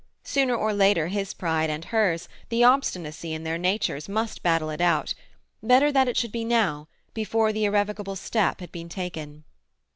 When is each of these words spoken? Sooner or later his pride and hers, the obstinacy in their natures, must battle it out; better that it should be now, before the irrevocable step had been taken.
Sooner 0.23 0.55
or 0.55 0.73
later 0.73 1.09
his 1.09 1.31
pride 1.31 1.69
and 1.69 1.85
hers, 1.85 2.27
the 2.49 2.63
obstinacy 2.63 3.33
in 3.33 3.43
their 3.43 3.59
natures, 3.59 4.09
must 4.09 4.41
battle 4.41 4.71
it 4.71 4.81
out; 4.81 5.13
better 5.61 5.91
that 5.91 6.07
it 6.07 6.17
should 6.17 6.31
be 6.31 6.43
now, 6.43 6.87
before 7.13 7.53
the 7.53 7.65
irrevocable 7.65 8.15
step 8.15 8.61
had 8.61 8.71
been 8.71 8.89
taken. 8.89 9.43